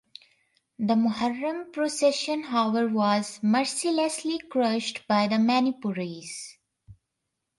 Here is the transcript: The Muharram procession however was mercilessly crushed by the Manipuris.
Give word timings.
The 0.79 0.95
Muharram 0.95 1.71
procession 1.71 2.41
however 2.45 2.87
was 2.87 3.37
mercilessly 3.43 4.39
crushed 4.39 5.07
by 5.07 5.27
the 5.27 5.35
Manipuris. 5.37 6.57